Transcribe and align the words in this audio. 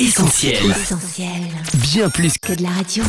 Essentiel. 0.00 0.54
Essentiel. 0.70 1.28
Bien 1.74 2.08
plus 2.08 2.34
Que 2.38 2.52
de 2.52 2.62
la 2.62 2.68
radio. 2.68 3.02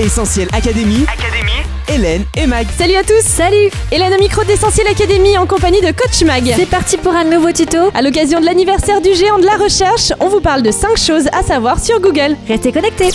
Essentiel 0.00 0.48
Académie. 0.52 1.04
Académie. 1.06 1.62
Hélène 1.88 2.24
et 2.36 2.48
Mag. 2.48 2.66
Salut 2.76 2.96
à 2.96 3.04
tous 3.04 3.22
Salut 3.22 3.70
Hélène 3.92 4.12
au 4.12 4.18
micro 4.18 4.42
d'Essentiel 4.42 4.88
Academy 4.88 5.38
en 5.38 5.46
compagnie 5.46 5.80
de 5.80 5.92
Coach 5.92 6.24
Mag. 6.24 6.52
C'est 6.56 6.66
parti 6.66 6.96
pour 6.96 7.14
un 7.14 7.22
nouveau 7.22 7.52
tuto. 7.52 7.92
À 7.94 8.02
l'occasion 8.02 8.40
de 8.40 8.44
l'anniversaire 8.44 9.00
du 9.00 9.14
géant 9.14 9.38
de 9.38 9.46
la 9.46 9.56
recherche, 9.56 10.12
on 10.18 10.28
vous 10.28 10.40
parle 10.40 10.62
de 10.62 10.72
5 10.72 10.96
choses 10.96 11.28
à 11.30 11.44
savoir 11.44 11.78
sur 11.78 12.00
Google. 12.00 12.36
Restez 12.48 12.72
connectés. 12.72 13.10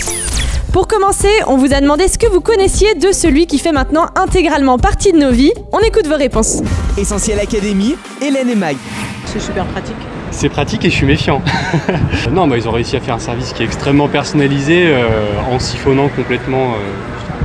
Pour 0.72 0.88
commencer, 0.88 1.28
on 1.46 1.58
vous 1.58 1.74
a 1.74 1.82
demandé 1.82 2.08
ce 2.08 2.16
que 2.16 2.28
vous 2.28 2.40
connaissiez 2.40 2.94
de 2.94 3.12
celui 3.12 3.46
qui 3.46 3.58
fait 3.58 3.72
maintenant 3.72 4.06
intégralement 4.16 4.78
partie 4.78 5.12
de 5.12 5.18
nos 5.18 5.32
vies. 5.32 5.52
On 5.72 5.80
écoute 5.80 6.06
vos 6.06 6.16
réponses. 6.16 6.62
Essentiel 6.96 7.40
Académie. 7.40 7.96
Hélène 8.22 8.48
et 8.48 8.56
Mag. 8.56 8.76
C'est 9.26 9.40
super 9.40 9.66
pratique. 9.66 9.96
C'est 10.36 10.48
pratique 10.48 10.84
et 10.84 10.90
je 10.90 10.94
suis 10.96 11.06
méfiant. 11.06 11.40
non, 12.32 12.48
bah, 12.48 12.56
ils 12.58 12.68
ont 12.68 12.72
réussi 12.72 12.96
à 12.96 13.00
faire 13.00 13.14
un 13.14 13.18
service 13.20 13.52
qui 13.52 13.62
est 13.62 13.66
extrêmement 13.66 14.08
personnalisé 14.08 14.84
euh, 14.88 15.04
en 15.50 15.58
siphonnant 15.60 16.08
complètement, 16.08 16.72
euh, 16.72 16.76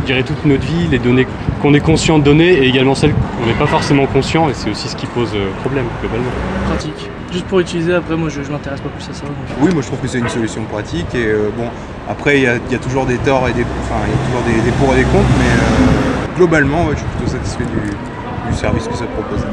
je 0.02 0.06
dirais, 0.08 0.24
toute 0.24 0.44
notre 0.46 0.66
vie, 0.66 0.88
les 0.90 0.98
données 1.00 1.28
qu'on 1.62 1.74
est 1.76 1.80
conscient 1.82 2.18
de 2.18 2.24
donner 2.24 2.50
et 2.50 2.68
également 2.68 2.96
celles 2.96 3.14
qu'on 3.14 3.46
n'est 3.46 3.54
pas 3.54 3.68
forcément 3.68 4.06
conscient 4.08 4.50
et 4.50 4.54
c'est 4.54 4.72
aussi 4.72 4.88
ce 4.90 4.96
qui 4.96 5.06
pose 5.06 5.30
euh, 5.36 5.50
problème 5.62 5.86
globalement. 6.02 6.32
Pratique. 6.68 7.10
Juste 7.32 7.46
pour 7.46 7.60
utiliser, 7.60 7.94
après 7.94 8.18
moi 8.18 8.28
je, 8.30 8.42
je 8.42 8.52
m'intéresse 8.52 8.82
pas 8.82 8.90
plus 8.90 9.08
à 9.08 9.14
ça. 9.14 9.22
donc. 9.26 9.36
Oui, 9.62 9.70
moi 9.72 9.84
je 9.84 9.88
trouve 9.88 10.00
que 10.00 10.08
c'est 10.08 10.18
une 10.20 10.28
solution 10.30 10.64
pratique 10.64 11.14
et 11.14 11.26
euh, 11.28 11.50
bon, 11.56 11.66
après 12.10 12.38
il 12.38 12.44
y, 12.44 12.48
a- 12.48 12.56
il 12.56 12.72
y 12.72 12.76
a 12.76 12.80
toujours 12.80 13.06
des 13.06 13.18
torts 13.18 13.48
et 13.48 13.54
des, 13.54 13.64
enfin, 13.84 14.02
il 14.08 14.12
y 14.12 14.16
a 14.16 14.26
toujours 14.26 14.64
des, 14.64 14.70
des 14.72 14.76
pour 14.78 14.94
et 14.96 14.98
des 14.98 15.04
contre, 15.04 15.30
mais 15.38 15.46
euh, 15.46 16.36
globalement, 16.38 16.86
ouais, 16.86 16.94
je 16.94 17.00
suis 17.00 17.08
plutôt 17.18 17.32
satisfait 17.32 17.66
du, 17.66 17.92
du 18.48 18.56
service 18.56 18.88
que 18.88 18.96
ça 18.96 19.06
propose. 19.06 19.46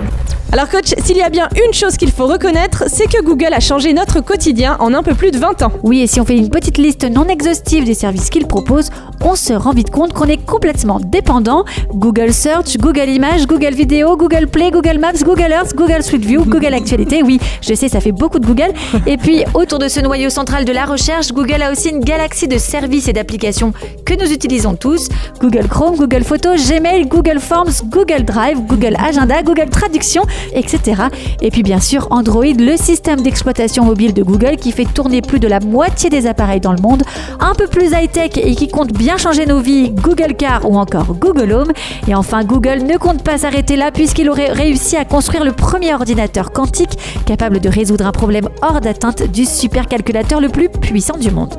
Alors 0.53 0.69
coach, 0.69 0.95
s'il 0.99 1.17
y 1.17 1.23
a 1.23 1.29
bien 1.29 1.49
une 1.67 1.75
chose 1.75 1.97
qu'il 1.97 2.11
faut 2.13 2.27
reconnaître, 2.27 2.85
c'est 2.87 3.07
que 3.07 3.23
Google 3.23 3.53
a 3.53 3.61
changé 3.61 3.93
notre 3.93 4.21
quotidien 4.21 4.77
en 4.79 4.95
un 4.95 5.03
peu 5.03 5.15
plus 5.15 5.31
de 5.31 5.39
20 5.39 5.63
ans. 5.63 5.73
Oui, 5.83 6.03
et 6.03 6.07
si 6.07 6.21
on 6.21 6.25
fait 6.25 6.37
une 6.37 6.51
petite 6.51 6.79
liste 6.79 7.05
non 7.05 7.27
exhaustive 7.27 7.85
des 7.85 7.95
services 7.95 8.31
qu'il 8.31 8.47
propose, 8.47 8.91
on 9.23 9.35
se 9.35 9.53
rend 9.53 9.73
vite 9.73 9.91
compte 9.91 10.13
qu'on 10.13 10.27
est 10.27 10.45
complètement 10.45 11.01
dépendant. 11.01 11.65
Google 11.95 12.33
Search, 12.33 12.77
Google 12.79 13.09
Images, 13.09 13.47
Google 13.47 13.75
Vidéo, 13.75 14.17
Google 14.17 14.47
Play, 14.47 14.71
Google 14.71 14.99
Maps, 14.99 15.23
Google 15.25 15.53
Earth, 15.53 15.75
Google 15.75 16.03
Street 16.03 16.19
View, 16.19 16.45
Google 16.47 16.75
Actualité. 16.75 17.23
Oui, 17.23 17.41
je 17.61 17.75
sais, 17.75 17.89
ça 17.89 18.01
fait 18.01 18.13
beaucoup 18.13 18.39
de 18.39 18.47
Google. 18.47 18.73
Et 19.07 19.17
puis, 19.17 19.45
autour 19.55 19.79
de 19.79 19.89
ce 19.89 20.01
noyau 20.01 20.31
central 20.31 20.65
de 20.65 20.73
la 20.73 20.85
recherche, 20.85 21.33
Google 21.33 21.63
a 21.63 21.73
aussi 21.73 21.91
une 21.91 22.01
galaxie 22.01 22.49
de 22.49 22.59
services 22.59 23.09
et 23.09 23.13
d'applications 23.13 23.73
que 24.05 24.15
nous 24.15 24.33
utilisons 24.33 24.75
tous. 24.75 25.09
Google 25.41 25.69
Chrome, 25.69 25.97
Google 25.97 26.25
Photos, 26.25 26.69
Gmail, 26.69 27.07
Google 27.07 27.41
Forms, 27.41 27.83
Google 27.87 28.25
Drive, 28.25 28.59
Google 28.67 28.97
Agenda, 28.99 29.43
Google 29.43 29.69
Traduction, 29.71 30.23
etc. 30.53 31.03
Et 31.41 31.51
puis 31.51 31.63
bien 31.63 31.81
sûr 31.81 32.07
Android, 32.11 32.45
le 32.45 32.77
système 32.77 33.21
d'exploitation 33.21 33.85
mobile 33.85 34.15
de 34.15 34.23
Google 34.23 34.57
qui 34.57 34.73
fait 34.73 34.85
tourner 34.85 35.23
plus 35.23 35.41
de 35.41 35.49
la 35.49 35.61
moitié 35.61 36.11
des 36.11 36.27
appareils 36.27 36.61
dans 36.61 36.73
le 36.73 36.81
monde. 36.81 37.03
Un 37.41 37.55
peu 37.55 37.67
plus 37.67 37.93
high-tech 37.93 38.33
et 38.37 38.55
qui 38.55 38.69
compte 38.69 38.93
bien 38.93 39.16
changer 39.19 39.47
nos 39.47 39.61
vies, 39.61 39.91
Google 39.91 40.35
Car 40.35 40.69
ou 40.71 40.77
encore 40.79 41.15
Google 41.15 41.53
Home. 41.53 41.73
Et 42.09 42.15
enfin 42.15 42.45
Google 42.45 42.83
ne 42.85 42.97
compte 42.97 43.23
pas 43.23 43.39
s'arrêter 43.39 43.77
là 43.77 43.91
puisqu'il 43.91 44.29
aurait 44.31 44.53
réussi 44.53 44.97
à 44.97 45.05
construire 45.05 45.45
le 45.45 45.53
premier 45.53 45.95
ordinateur 45.95 46.53
quantique 46.53 46.99
capable 47.27 47.61
de 47.61 47.69
résoudre 47.69 48.07
un 48.07 48.13
problème 48.13 48.49
hors 48.63 48.81
d'atteinte 48.81 49.23
du 49.23 49.45
supercalculateur 49.45 50.41
le 50.41 50.49
plus 50.49 50.69
puissant 50.69 51.17
du 51.17 51.31
monde. 51.31 51.55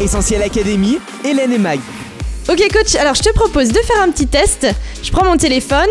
Essentiel 0.00 0.42
Académie. 0.42 0.98
Hélène 1.24 1.52
et 1.52 1.58
Mag. 1.58 1.80
Ok 2.48 2.62
coach, 2.72 2.94
alors 2.96 3.14
je 3.14 3.22
te 3.22 3.32
propose 3.32 3.68
de 3.68 3.78
faire 3.78 4.02
un 4.02 4.10
petit 4.10 4.26
test. 4.26 4.66
Je 5.02 5.10
prends 5.12 5.24
mon 5.24 5.36
téléphone. 5.36 5.88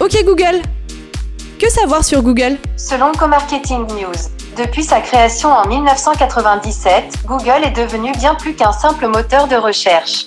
Ok 0.00 0.16
Google. 0.24 0.60
Que 1.58 1.70
savoir 1.70 2.04
sur 2.04 2.22
Google? 2.22 2.56
Selon 2.76 3.12
Co-Marketing 3.12 3.86
News, 3.86 4.30
depuis 4.56 4.82
sa 4.82 5.00
création 5.00 5.50
en 5.50 5.66
1997, 5.68 7.20
Google 7.26 7.62
est 7.64 7.76
devenu 7.76 8.10
bien 8.12 8.34
plus 8.34 8.54
qu'un 8.54 8.72
simple 8.72 9.06
moteur 9.06 9.46
de 9.46 9.56
recherche. 9.56 10.26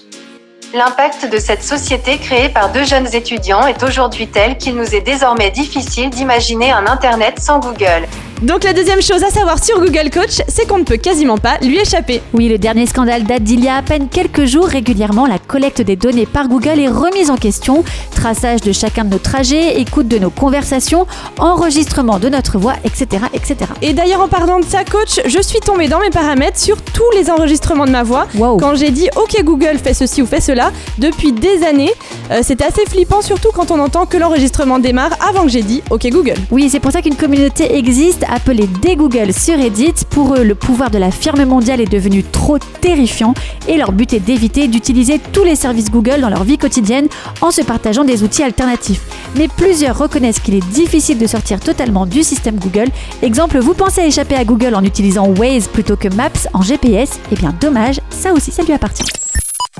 L'impact 0.73 1.31
de 1.31 1.37
cette 1.37 1.63
société 1.63 2.17
créée 2.17 2.49
par 2.49 2.73
deux 2.73 2.83
jeunes 2.83 3.07
étudiants 3.15 3.65
est 3.67 3.81
aujourd'hui 3.83 4.27
tel 4.27 4.57
qu'il 4.57 4.75
nous 4.75 4.93
est 4.93 5.01
désormais 5.01 5.49
difficile 5.49 6.09
d'imaginer 6.09 6.71
un 6.71 6.85
Internet 6.87 7.39
sans 7.39 7.59
Google. 7.59 8.05
Donc 8.43 8.63
la 8.63 8.73
deuxième 8.73 9.01
chose 9.01 9.23
à 9.23 9.31
savoir 9.31 9.63
sur 9.63 9.79
Google 9.79 10.11
Coach, 10.13 10.43
c'est 10.47 10.67
qu'on 10.67 10.77
ne 10.77 10.83
peut 10.83 10.97
quasiment 10.97 11.39
pas 11.39 11.57
lui 11.63 11.79
échapper. 11.79 12.21
Oui, 12.33 12.47
le 12.47 12.59
dernier 12.59 12.85
scandale 12.85 13.23
date 13.23 13.41
d'il 13.41 13.63
y 13.63 13.67
a 13.67 13.77
à 13.77 13.81
peine 13.81 14.09
quelques 14.09 14.45
jours. 14.45 14.67
Régulièrement, 14.67 15.25
la 15.25 15.39
collecte 15.39 15.81
des 15.81 15.95
données 15.95 16.27
par 16.27 16.47
Google 16.47 16.79
est 16.79 16.87
remise 16.87 17.31
en 17.31 17.37
question. 17.37 17.83
Traçage 18.11 18.61
de 18.61 18.71
chacun 18.71 19.05
de 19.05 19.09
nos 19.09 19.17
trajets, 19.17 19.79
écoute 19.81 20.07
de 20.07 20.19
nos 20.19 20.29
conversations, 20.29 21.07
enregistrement 21.39 22.19
de 22.19 22.29
notre 22.29 22.59
voix, 22.59 22.75
etc. 22.83 23.23
etc. 23.33 23.55
Et 23.81 23.93
d'ailleurs 23.93 24.21
en 24.21 24.27
parlant 24.27 24.59
de 24.59 24.65
ça 24.65 24.83
coach, 24.85 25.19
je 25.25 25.41
suis 25.41 25.59
tombée 25.59 25.87
dans 25.87 25.99
mes 25.99 26.11
paramètres 26.11 26.59
sur 26.59 26.79
tous 26.79 27.09
les 27.15 27.31
enregistrements 27.31 27.85
de 27.85 27.91
ma 27.91 28.03
voix. 28.03 28.27
Wow. 28.35 28.57
Quand 28.57 28.75
j'ai 28.75 28.91
dit 28.91 29.09
OK 29.15 29.43
Google 29.43 29.79
fais 29.83 29.95
ceci 29.95 30.21
ou 30.21 30.27
fais 30.27 30.41
cela, 30.41 30.71
depuis 30.99 31.31
des 31.31 31.63
années, 31.63 31.93
euh, 32.29 32.41
c'était 32.43 32.65
assez 32.65 32.85
flippant 32.85 33.23
surtout 33.23 33.49
quand 33.51 33.71
on 33.71 33.79
entend 33.79 34.05
que 34.05 34.17
l'enregistrement 34.17 34.77
démarre 34.77 35.17
avant 35.27 35.41
que 35.43 35.49
j'ai 35.49 35.63
dit 35.63 35.81
OK 35.89 36.07
Google. 36.11 36.37
Oui, 36.51 36.69
c'est 36.69 36.79
pour 36.79 36.91
ça 36.91 37.01
qu'une 37.01 37.15
communauté 37.15 37.75
existe 37.75 38.25
appelée 38.29 38.67
Dégoogle 38.81 39.33
sur 39.33 39.57
Reddit. 39.57 39.93
Pour 40.09 40.35
eux, 40.35 40.43
le 40.43 40.55
pouvoir 40.55 40.89
de 40.89 40.97
la 40.97 41.11
firme 41.11 41.45
mondiale 41.45 41.81
est 41.81 41.91
devenu 41.91 42.23
trop 42.23 42.57
terrifiant 42.59 43.33
et 43.67 43.77
leur 43.77 43.91
but 43.91 44.13
est 44.13 44.19
d'éviter 44.19 44.67
d'utiliser 44.67 45.19
tous 45.31 45.43
les 45.43 45.55
services 45.55 45.91
Google 45.91 46.21
dans 46.21 46.29
leur 46.29 46.43
vie 46.43 46.57
quotidienne 46.57 47.07
en 47.41 47.51
se 47.51 47.61
partageant 47.61 48.03
des 48.03 48.23
outils 48.23 48.43
alternatifs. 48.43 49.01
Mais 49.35 49.47
plusieurs 49.47 49.97
reconnaissent 49.97 50.39
qu'il 50.39 50.55
est 50.55 50.67
difficile 50.69 51.17
de 51.17 51.27
sortir 51.27 51.59
totalement 51.59 52.05
du 52.05 52.23
système 52.23 52.57
Google. 52.57 52.89
Exemple, 53.21 53.59
vous 53.59 53.73
pensez 53.73 54.01
échapper 54.01 54.35
à 54.35 54.45
Google 54.45 54.75
en 54.75 54.83
utilisant 54.83 55.27
Waze 55.37 55.67
plutôt 55.67 55.95
que 55.95 56.07
Maps 56.15 56.47
en 56.53 56.61
GPS 56.61 57.19
Eh 57.31 57.35
bien, 57.35 57.53
dommage, 57.59 57.99
ça 58.09 58.33
aussi, 58.33 58.51
ça 58.51 58.63
lui 58.63 58.73
appartient. 58.73 59.26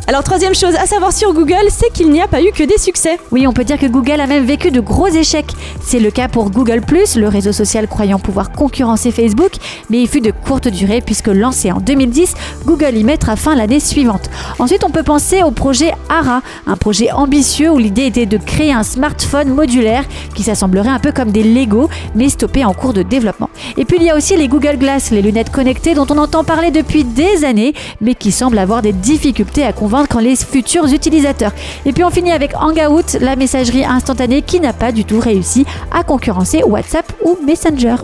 Alors 0.09 0.23
troisième 0.23 0.55
chose 0.55 0.73
à 0.75 0.85
savoir 0.85 1.11
sur 1.11 1.33
Google, 1.33 1.67
c'est 1.69 1.91
qu'il 1.91 2.09
n'y 2.09 2.21
a 2.21 2.29
pas 2.29 2.41
eu 2.41 2.53
que 2.53 2.63
des 2.63 2.77
succès. 2.77 3.19
Oui, 3.29 3.45
on 3.45 3.51
peut 3.51 3.65
dire 3.65 3.77
que 3.77 3.87
Google 3.87 4.21
a 4.21 4.25
même 4.25 4.45
vécu 4.45 4.71
de 4.71 4.79
gros 4.79 5.09
échecs. 5.09 5.51
C'est 5.81 5.99
le 5.99 6.11
cas 6.11 6.29
pour 6.29 6.49
Google⁇ 6.49 6.79
le 7.19 7.27
réseau 7.27 7.51
social 7.51 7.89
croyant 7.89 8.17
pouvoir 8.17 8.53
concurrencer 8.53 9.11
Facebook, 9.11 9.51
mais 9.89 9.99
il 9.99 10.07
fut 10.07 10.21
de 10.21 10.31
courte 10.31 10.69
durée 10.69 11.01
puisque 11.01 11.27
lancé 11.27 11.73
en 11.73 11.81
2010, 11.81 12.35
Google 12.63 12.95
y 12.95 13.03
mettra 13.03 13.35
fin 13.35 13.53
l'année 13.53 13.81
suivante. 13.81 14.29
Ensuite, 14.59 14.85
on 14.85 14.91
peut 14.91 15.03
penser 15.03 15.43
au 15.43 15.51
projet 15.51 15.91
ARA, 16.07 16.41
un 16.67 16.77
projet 16.77 17.11
ambitieux 17.11 17.69
où 17.69 17.77
l'idée 17.77 18.05
était 18.05 18.25
de 18.25 18.37
créer 18.37 18.71
un 18.71 18.83
smartphone 18.83 19.49
modulaire 19.49 20.05
qui 20.33 20.43
s'assemblerait 20.43 20.87
un 20.87 20.99
peu 20.99 21.11
comme 21.11 21.31
des 21.31 21.43
Lego, 21.43 21.89
mais 22.15 22.29
stoppé 22.29 22.63
en 22.63 22.73
cours 22.73 22.93
de 22.93 23.03
développement. 23.03 23.49
Et 23.75 23.83
puis 23.83 23.97
il 23.99 24.03
y 24.03 24.09
a 24.09 24.15
aussi 24.15 24.37
les 24.37 24.47
Google 24.47 24.77
Glass, 24.77 25.11
les 25.11 25.21
lunettes 25.21 25.51
connectées 25.51 25.95
dont 25.95 26.07
on 26.09 26.17
entend 26.17 26.45
parler 26.45 26.71
depuis 26.71 27.03
des 27.03 27.43
années, 27.43 27.73
mais 27.99 28.15
qui 28.15 28.31
semblent 28.31 28.57
avoir 28.57 28.81
des 28.81 28.93
difficultés 28.93 29.65
à 29.65 29.73
convaincre 29.73 29.96
les 30.19 30.35
futurs 30.35 30.85
utilisateurs. 30.85 31.51
Et 31.85 31.93
puis 31.93 32.03
on 32.03 32.09
finit 32.09 32.31
avec 32.31 32.51
Hangout, 32.59 33.17
la 33.19 33.35
messagerie 33.35 33.85
instantanée 33.85 34.41
qui 34.41 34.59
n'a 34.59 34.73
pas 34.73 34.91
du 34.91 35.05
tout 35.05 35.19
réussi 35.19 35.65
à 35.91 36.03
concurrencer 36.03 36.63
WhatsApp 36.63 37.11
ou 37.23 37.37
Messenger. 37.45 37.95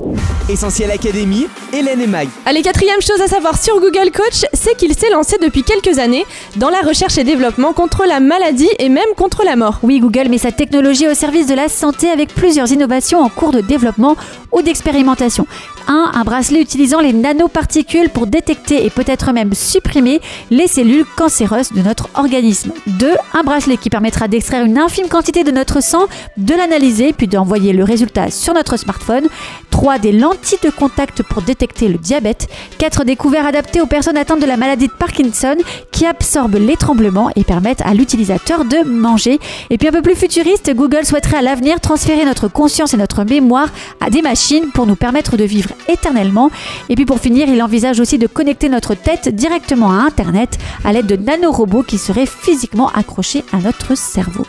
Essentiel 0.50 0.92
Académie. 0.92 1.48
Hélène 1.72 2.02
et 2.02 2.08
Mag. 2.08 2.28
Allez, 2.46 2.62
quatrième 2.62 3.02
chose 3.02 3.22
à 3.22 3.28
savoir 3.28 3.62
sur 3.62 3.80
Google 3.80 4.12
Coach, 4.12 4.46
c'est 4.54 4.76
qu'il 4.78 4.94
s'est 4.94 5.10
lancé 5.10 5.38
depuis 5.42 5.64
quelques 5.64 6.00
années 6.00 6.26
dans 6.58 6.70
la 6.70 6.82
recherche 6.82 7.18
et 7.18 7.24
développement 7.24 7.74
contre 7.74 8.06
la 8.06 8.20
maladie 8.20 8.70
et 8.80 8.90
même 8.90 9.04
contre 9.18 9.44
la 9.44 9.56
mort. 9.56 9.80
Oui, 9.84 10.00
Google 10.00 10.30
met 10.30 10.38
sa 10.38 10.52
technologie 10.52 11.08
au 11.08 11.14
service 11.14 11.48
de 11.48 11.56
la 11.56 11.70
santé 11.70 12.10
avec 12.10 12.34
plusieurs 12.34 12.72
innovations 12.72 13.20
en 13.20 13.30
cours 13.30 13.52
de 13.52 13.62
développement 13.62 14.16
ou 14.54 14.62
d'expérimentation. 14.62 15.46
1. 15.88 16.12
Un 16.14 16.24
bracelet 16.24 16.62
utilisant 16.62 17.02
les 17.02 17.12
nanoparticules 17.12 18.10
pour 18.10 18.28
détecter 18.28 18.86
et 18.86 18.90
peut-être 18.90 19.34
même 19.34 19.54
supprimer 19.54 20.22
les 20.50 20.68
cellules 20.68 21.06
cancéreuses 21.18 21.74
de 21.74 21.82
notre 21.82 22.08
organisme. 22.16 22.72
2. 22.88 23.12
Un 23.34 23.44
bracelet 23.44 23.78
qui 23.78 23.90
permettra 23.90 24.28
d'extraire 24.28 24.64
une 24.64 24.78
infime 24.78 25.10
quantité 25.10 25.44
de 25.44 25.52
notre 25.52 25.82
sang, 25.82 26.06
de 26.38 26.54
l'analyser 26.54 27.14
puis 27.14 27.28
d'envoyer 27.28 27.74
le 27.74 27.84
résultat 27.84 28.32
sur 28.32 28.54
notre 28.54 28.78
smartphone. 28.78 29.28
3. 29.72 30.00
Des 30.00 30.12
lentilles 30.12 30.60
de 30.64 30.70
contact 30.70 31.24
pour 31.24 31.42
détecter 31.42 31.88
le 31.88 31.98
diabète. 31.98 32.48
4. 32.78 33.04
Des 33.04 33.16
couverts 33.16 33.48
adaptés 33.48 33.82
aux 33.82 33.88
personnes 33.88 34.18
atteintes 34.18 34.42
de 34.42 34.46
la 34.46 34.58
maladie 34.58 34.88
de 34.88 34.94
Parkinson 34.94 35.58
qui 35.92 36.06
absorbent 36.06 36.58
les 36.58 36.78
tremblements 36.78 37.30
et 37.36 37.44
permettent 37.44 37.82
à 37.82 37.94
l'utilisateur 37.94 38.66
de 38.66 38.88
manger. 38.88 39.40
Et 39.70 39.78
puis 39.78 39.88
un 39.88 39.92
peu 39.92 40.02
plus 40.02 40.16
futuriste, 40.16 40.72
Google 40.74 41.06
souhaiterait 41.06 41.38
à 41.38 41.42
l'avenir 41.42 41.80
transférer 41.82 42.24
notre 42.24 42.48
conscience 42.48 42.94
et 42.94 42.98
notre 42.98 43.24
mémoire 43.24 43.68
à 44.00 44.10
des 44.10 44.22
machines 44.22 44.43
pour 44.74 44.86
nous 44.86 44.96
permettre 44.96 45.38
de 45.38 45.44
vivre 45.44 45.70
éternellement. 45.88 46.52
Et 46.90 46.96
puis 46.96 47.06
pour 47.06 47.20
finir, 47.20 47.48
il 47.48 47.62
envisage 47.62 48.00
aussi 48.00 48.18
de 48.18 48.28
connecter 48.28 48.68
notre 48.70 48.94
tête 48.94 49.34
directement 49.34 49.92
à 49.92 50.04
Internet 50.04 50.58
à 50.84 50.92
l'aide 50.92 51.06
de 51.06 51.16
nanorobots 51.16 51.84
qui 51.84 51.98
seraient 51.98 52.26
physiquement 52.26 52.90
accrochés 52.90 53.44
à 53.54 53.58
notre 53.58 53.96
cerveau. 53.96 54.46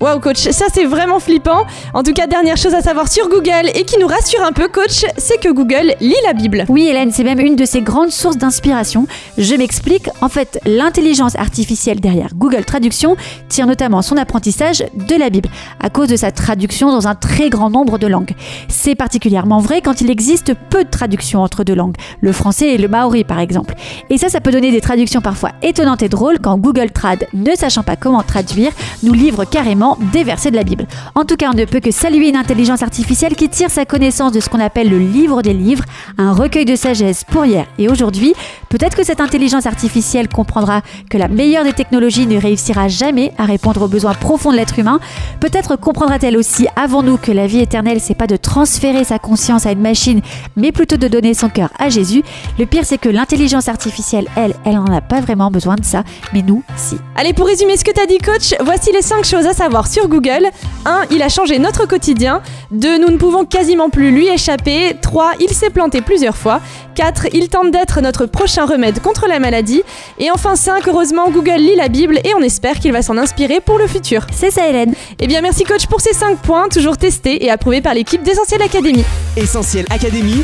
Waouh 0.00 0.18
coach, 0.18 0.38
ça 0.38 0.64
c'est 0.72 0.86
vraiment 0.86 1.20
flippant. 1.20 1.66
En 1.92 2.02
tout 2.02 2.14
cas, 2.14 2.26
dernière 2.26 2.56
chose 2.56 2.72
à 2.72 2.80
savoir 2.80 3.12
sur 3.12 3.28
Google 3.28 3.68
et 3.74 3.84
qui 3.84 3.98
nous 3.98 4.06
rassure 4.06 4.42
un 4.42 4.52
peu 4.52 4.66
coach, 4.66 5.04
c'est 5.18 5.38
que 5.38 5.52
Google 5.52 5.94
lit 6.00 6.14
la 6.24 6.32
Bible. 6.32 6.64
Oui 6.70 6.86
Hélène, 6.86 7.12
c'est 7.12 7.22
même 7.22 7.38
une 7.38 7.54
de 7.54 7.66
ses 7.66 7.82
grandes 7.82 8.10
sources 8.10 8.38
d'inspiration. 8.38 9.06
Je 9.36 9.54
m'explique, 9.54 10.08
en 10.22 10.30
fait, 10.30 10.58
l'intelligence 10.64 11.36
artificielle 11.36 12.00
derrière 12.00 12.30
Google 12.34 12.64
Traduction 12.64 13.14
tire 13.50 13.66
notamment 13.66 14.00
son 14.00 14.16
apprentissage 14.16 14.82
de 14.94 15.16
la 15.16 15.28
Bible, 15.28 15.50
à 15.80 15.90
cause 15.90 16.08
de 16.08 16.16
sa 16.16 16.30
traduction 16.30 16.90
dans 16.90 17.06
un 17.06 17.14
très 17.14 17.50
grand 17.50 17.68
nombre 17.68 17.98
de 17.98 18.06
langues. 18.06 18.34
C'est 18.68 18.94
particulièrement 18.94 19.58
vrai 19.58 19.82
quand 19.82 20.00
il 20.00 20.10
existe 20.10 20.54
peu 20.70 20.82
de 20.82 20.88
traductions 20.88 21.42
entre 21.42 21.62
deux 21.62 21.74
langues, 21.74 21.96
le 22.22 22.32
français 22.32 22.68
et 22.68 22.78
le 22.78 22.88
maori 22.88 23.24
par 23.24 23.38
exemple. 23.38 23.74
Et 24.08 24.16
ça, 24.16 24.30
ça 24.30 24.40
peut 24.40 24.50
donner 24.50 24.70
des 24.70 24.80
traductions 24.80 25.20
parfois 25.20 25.50
étonnantes 25.62 26.02
et 26.02 26.08
drôles 26.08 26.38
quand 26.38 26.56
Google 26.56 26.90
Trad, 26.90 27.26
ne 27.34 27.54
sachant 27.54 27.82
pas 27.82 27.96
comment 27.96 28.22
traduire, 28.22 28.72
nous 29.02 29.12
livre 29.12 29.44
carrément 29.44 29.89
des 30.12 30.24
versets 30.24 30.50
de 30.50 30.56
la 30.56 30.64
Bible. 30.64 30.86
En 31.14 31.24
tout 31.24 31.36
cas, 31.36 31.50
on 31.52 31.56
ne 31.56 31.64
peut 31.64 31.80
que 31.80 31.90
saluer 31.90 32.28
une 32.28 32.36
intelligence 32.36 32.82
artificielle 32.82 33.34
qui 33.34 33.48
tire 33.48 33.70
sa 33.70 33.84
connaissance 33.84 34.32
de 34.32 34.40
ce 34.40 34.48
qu'on 34.48 34.60
appelle 34.60 34.88
le 34.88 34.98
livre 34.98 35.42
des 35.42 35.54
livres, 35.54 35.84
un 36.18 36.32
recueil 36.32 36.64
de 36.64 36.76
sagesse 36.76 37.24
pour 37.24 37.44
hier 37.44 37.66
et 37.78 37.88
aujourd'hui. 37.88 38.34
Peut-être 38.68 38.96
que 38.96 39.04
cette 39.04 39.20
intelligence 39.20 39.66
artificielle 39.66 40.28
comprendra 40.28 40.82
que 41.08 41.18
la 41.18 41.28
meilleure 41.28 41.64
des 41.64 41.72
technologies 41.72 42.26
ne 42.26 42.38
réussira 42.38 42.88
jamais 42.88 43.32
à 43.38 43.44
répondre 43.44 43.82
aux 43.82 43.88
besoins 43.88 44.14
profonds 44.14 44.52
de 44.52 44.56
l'être 44.56 44.78
humain. 44.78 45.00
Peut-être 45.40 45.76
comprendra-t-elle 45.76 46.36
aussi 46.36 46.66
avant 46.76 47.02
nous 47.02 47.16
que 47.16 47.32
la 47.32 47.46
vie 47.46 47.60
éternelle, 47.60 48.00
c'est 48.00 48.14
pas 48.14 48.26
de 48.26 48.36
transférer 48.36 49.04
sa 49.04 49.18
conscience 49.18 49.66
à 49.66 49.72
une 49.72 49.80
machine, 49.80 50.20
mais 50.56 50.72
plutôt 50.72 50.96
de 50.96 51.08
donner 51.08 51.34
son 51.34 51.48
cœur 51.48 51.70
à 51.78 51.88
Jésus. 51.88 52.22
Le 52.58 52.66
pire, 52.66 52.84
c'est 52.84 52.98
que 52.98 53.08
l'intelligence 53.08 53.68
artificielle, 53.68 54.26
elle, 54.36 54.54
elle 54.64 54.74
n'en 54.74 54.84
a 54.86 55.00
pas 55.00 55.20
vraiment 55.20 55.50
besoin 55.50 55.76
de 55.76 55.84
ça, 55.84 56.04
mais 56.32 56.42
nous, 56.42 56.62
si. 56.76 56.96
Allez, 57.16 57.32
pour 57.32 57.46
résumer 57.46 57.76
ce 57.76 57.84
que 57.84 57.90
t'as 57.90 58.06
dit 58.06 58.18
coach, 58.18 58.54
voici 58.64 58.92
les 58.92 59.02
5 59.02 59.24
choses 59.24 59.46
à 59.46 59.52
savoir 59.52 59.79
sur 59.86 60.08
Google. 60.08 60.48
1. 60.84 61.04
Il 61.10 61.22
a 61.22 61.28
changé 61.28 61.58
notre 61.58 61.86
quotidien. 61.86 62.42
2. 62.70 62.98
Nous 62.98 63.08
ne 63.08 63.16
pouvons 63.16 63.44
quasiment 63.44 63.90
plus 63.90 64.10
lui 64.10 64.28
échapper. 64.28 64.96
3. 65.00 65.32
Il 65.40 65.50
s'est 65.50 65.70
planté 65.70 66.00
plusieurs 66.00 66.36
fois. 66.36 66.60
4. 66.94 67.28
Il 67.32 67.48
tente 67.48 67.70
d'être 67.70 68.00
notre 68.00 68.26
prochain 68.26 68.66
remède 68.66 69.00
contre 69.00 69.26
la 69.28 69.38
maladie. 69.38 69.82
Et 70.18 70.30
enfin 70.30 70.56
5. 70.56 70.86
Heureusement, 70.88 71.30
Google 71.30 71.58
lit 71.58 71.76
la 71.76 71.88
Bible 71.88 72.18
et 72.24 72.34
on 72.34 72.42
espère 72.42 72.78
qu'il 72.78 72.92
va 72.92 73.02
s'en 73.02 73.16
inspirer 73.16 73.60
pour 73.60 73.78
le 73.78 73.86
futur. 73.86 74.26
C'est 74.32 74.50
ça 74.50 74.68
Hélène. 74.68 74.94
Eh 75.18 75.26
bien 75.26 75.40
merci 75.40 75.64
coach 75.64 75.86
pour 75.86 76.00
ces 76.00 76.12
5 76.12 76.38
points, 76.38 76.68
toujours 76.68 76.96
testés 76.96 77.44
et 77.44 77.50
approuvés 77.50 77.80
par 77.80 77.94
l'équipe 77.94 78.22
d'Essentiel 78.22 78.62
Academy. 78.62 79.04
Essentiel 79.36 79.86
Académie. 79.90 80.42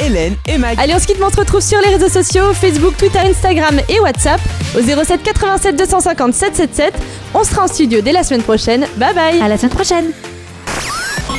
Hélène 0.00 0.36
et 0.46 0.58
Mag. 0.58 0.76
Allez, 0.78 0.94
on 0.94 0.98
se 0.98 1.06
quitte, 1.06 1.18
on 1.24 1.30
se 1.30 1.36
retrouve 1.36 1.60
sur 1.60 1.80
les 1.80 1.88
réseaux 1.88 2.08
sociaux, 2.08 2.52
Facebook, 2.52 2.96
Twitter, 2.96 3.20
Instagram 3.20 3.80
et 3.88 4.00
WhatsApp 4.00 4.40
au 4.76 4.80
07 4.80 5.22
87 5.22 5.76
250 5.76 6.34
777. 6.34 6.94
On 7.34 7.44
sera 7.44 7.64
en 7.64 7.68
studio 7.68 8.00
dès 8.00 8.12
la 8.12 8.22
semaine 8.22 8.42
prochaine. 8.42 8.86
Bye 8.96 9.14
bye 9.14 9.40
À 9.40 9.48
la 9.48 9.58
semaine 9.58 9.72
prochaine. 9.72 10.06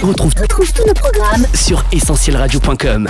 Retrouve, 0.01 0.33
retrouve 0.39 0.71
tous 0.73 0.85
nos 0.85 0.93
programmes 0.93 1.45
sur 1.53 1.83
essentielradio.com. 1.91 3.09